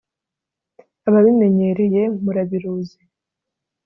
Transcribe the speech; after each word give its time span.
ababimenyereye 1.07 2.01
murabiruzi 2.23 2.99